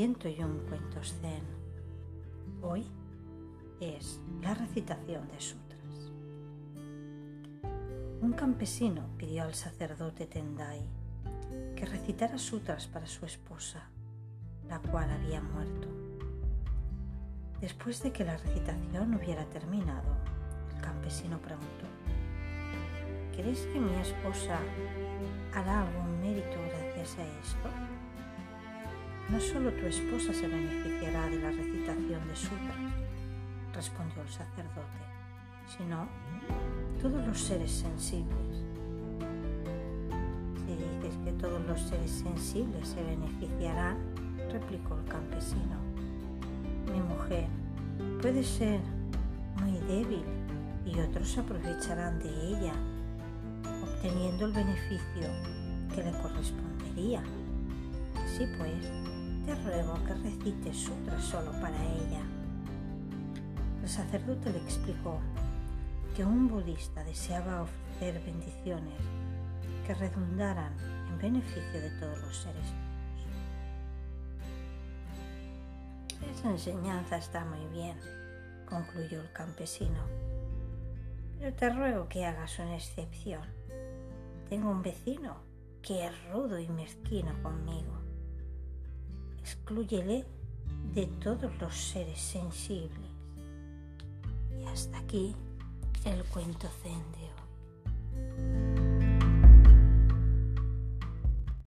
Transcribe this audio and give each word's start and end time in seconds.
101 0.00 0.62
cuentos 0.66 1.14
zen. 1.20 1.42
Hoy 2.62 2.86
es 3.80 4.18
la 4.40 4.54
recitación 4.54 5.28
de 5.28 5.38
sutras. 5.38 6.10
Un 8.22 8.32
campesino 8.32 9.10
pidió 9.18 9.42
al 9.42 9.52
sacerdote 9.52 10.26
Tendai 10.26 10.80
que 11.76 11.84
recitara 11.84 12.38
sutras 12.38 12.86
para 12.86 13.04
su 13.04 13.26
esposa, 13.26 13.90
la 14.70 14.78
cual 14.78 15.10
había 15.10 15.42
muerto. 15.42 15.88
Después 17.60 18.02
de 18.02 18.10
que 18.10 18.24
la 18.24 18.38
recitación 18.38 19.14
hubiera 19.16 19.44
terminado, 19.50 20.16
el 20.74 20.80
campesino 20.80 21.38
preguntó, 21.42 21.84
¿crees 23.36 23.66
que 23.66 23.78
mi 23.78 23.94
esposa 23.96 24.60
hará 25.52 25.82
algún 25.82 26.22
mérito 26.22 26.56
gracias 26.70 27.18
a 27.18 27.40
esto? 27.42 27.99
No 29.30 29.38
solo 29.38 29.70
tu 29.72 29.86
esposa 29.86 30.32
se 30.32 30.48
beneficiará 30.48 31.26
de 31.26 31.38
la 31.38 31.50
recitación 31.50 32.26
de 32.26 32.34
sutras, 32.34 32.76
respondió 33.72 34.22
el 34.22 34.28
sacerdote, 34.28 34.98
sino 35.78 36.08
todos 37.00 37.24
los 37.26 37.38
seres 37.38 37.70
sensibles. 37.70 38.64
Si 40.66 40.72
dices 40.72 41.16
que 41.24 41.32
todos 41.32 41.64
los 41.64 41.80
seres 41.80 42.10
sensibles 42.10 42.88
se 42.88 43.04
beneficiarán, 43.04 43.98
replicó 44.50 44.98
el 44.98 45.04
campesino, 45.04 45.78
mi 46.92 47.00
mujer 47.00 47.46
puede 48.20 48.42
ser 48.42 48.80
muy 49.60 49.78
débil 49.86 50.24
y 50.84 50.98
otros 50.98 51.38
aprovecharán 51.38 52.18
de 52.18 52.48
ella, 52.48 52.72
obteniendo 53.80 54.46
el 54.46 54.52
beneficio 54.52 55.28
que 55.94 56.02
le 56.02 56.10
correspondería. 56.20 57.22
Así 58.16 58.46
pues, 58.58 58.90
te 59.44 59.54
ruego 59.54 59.94
que 60.04 60.14
recites 60.14 60.76
sutras 60.76 61.24
solo 61.24 61.52
para 61.52 61.82
ella. 61.84 62.22
El 63.82 63.88
sacerdote 63.88 64.50
le 64.52 64.58
explicó 64.58 65.18
que 66.14 66.24
un 66.24 66.48
budista 66.48 67.02
deseaba 67.04 67.62
ofrecer 67.62 68.20
bendiciones 68.24 69.00
que 69.86 69.94
redundaran 69.94 70.76
en 71.08 71.18
beneficio 71.18 71.80
de 71.80 71.90
todos 71.98 72.20
los 72.20 72.36
seres 72.36 72.66
vivos. 76.18 76.36
Esa 76.36 76.50
enseñanza 76.50 77.16
está 77.16 77.44
muy 77.44 77.64
bien, 77.72 77.96
concluyó 78.68 79.20
el 79.20 79.32
campesino, 79.32 80.04
pero 81.38 81.54
te 81.54 81.70
ruego 81.70 82.08
que 82.08 82.26
hagas 82.26 82.58
una 82.58 82.76
excepción. 82.76 83.48
Tengo 84.50 84.70
un 84.70 84.82
vecino 84.82 85.36
que 85.80 86.06
es 86.06 86.30
rudo 86.30 86.58
y 86.58 86.68
mezquino 86.68 87.32
conmigo 87.42 87.99
exclúyele 89.50 90.24
de 90.94 91.06
todos 91.06 91.50
los 91.60 91.74
seres 91.74 92.20
sensibles. 92.20 93.10
Y 94.56 94.64
hasta 94.66 94.98
aquí 94.98 95.34
el 96.04 96.24
cuento 96.24 96.68
zen. 96.82 97.10